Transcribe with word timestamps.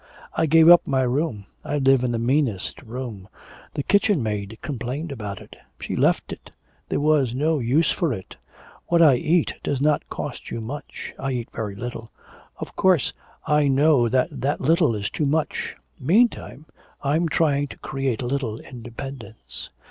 I 0.33 0.47
gave 0.47 0.67
up 0.67 0.87
my 0.87 1.03
room 1.03 1.45
I 1.63 1.77
live 1.77 2.03
in 2.03 2.11
the 2.11 2.17
meanest 2.17 2.81
room 2.81 3.27
the 3.75 3.83
kitchen 3.83 4.23
maid 4.23 4.57
complained 4.63 5.11
about 5.11 5.39
it; 5.39 5.55
she 5.79 5.95
left 5.95 6.33
it; 6.33 6.49
there 6.89 6.99
was 6.99 7.35
no 7.35 7.59
use 7.59 7.91
for 7.91 8.11
it. 8.11 8.35
What 8.87 9.03
I 9.03 9.13
eat 9.17 9.53
does 9.61 9.79
not 9.79 10.09
cost 10.09 10.49
you 10.49 10.59
much; 10.59 11.13
I 11.19 11.33
eat 11.33 11.49
very 11.53 11.75
little. 11.75 12.09
Of 12.57 12.75
course 12.75 13.13
I 13.45 13.67
know 13.67 14.09
that 14.09 14.41
that 14.41 14.59
little 14.59 14.95
is 14.95 15.11
too 15.11 15.25
much. 15.25 15.75
Meantime, 15.99 16.65
I'm 17.03 17.29
trying 17.29 17.67
to 17.67 17.77
create 17.77 18.23
a 18.23 18.25
little 18.25 18.57
independence.' 18.59 19.69